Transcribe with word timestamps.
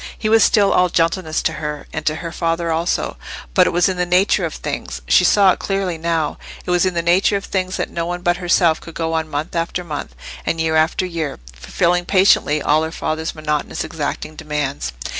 He 0.17 0.29
was 0.29 0.43
still 0.43 0.73
all 0.73 0.89
gentleness 0.89 1.43
to 1.43 1.53
her, 1.61 1.85
and 1.93 2.03
to 2.07 2.15
her 2.15 2.31
father 2.31 2.71
also. 2.71 3.17
But 3.53 3.67
it 3.67 3.69
was 3.69 3.87
in 3.87 3.97
the 3.97 4.05
nature 4.07 4.45
of 4.45 4.55
things—she 4.55 5.23
saw 5.23 5.51
it 5.51 5.59
clearly 5.59 5.99
now—it 5.99 6.71
was 6.71 6.87
in 6.87 6.95
the 6.95 7.03
nature 7.03 7.37
of 7.37 7.45
things 7.45 7.77
that 7.77 7.91
no 7.91 8.07
one 8.07 8.21
but 8.23 8.37
herself 8.37 8.81
could 8.81 8.95
go 8.95 9.13
on 9.13 9.29
month 9.29 9.55
after 9.55 9.83
month, 9.83 10.15
and 10.43 10.59
year 10.59 10.75
after 10.75 11.05
year, 11.05 11.37
fulfilling 11.53 12.05
patiently 12.05 12.63
all 12.63 12.81
her 12.81 12.91
father's 12.91 13.35
monotonous 13.35 13.83
exacting 13.83 14.35
demands. 14.35 14.91